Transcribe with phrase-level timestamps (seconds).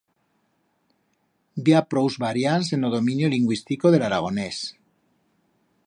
[1.67, 4.65] Bi ha prous variants en o dominio lingüistico de l'aragonés.